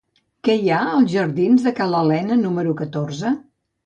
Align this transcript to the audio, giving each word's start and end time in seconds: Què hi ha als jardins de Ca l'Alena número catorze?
Què 0.47 0.53
hi 0.61 0.69
ha 0.77 0.77
als 0.93 1.11
jardins 1.11 1.65
de 1.67 1.73
Ca 1.79 1.87
l'Alena 1.91 2.39
número 2.39 2.73
catorze? 2.81 3.35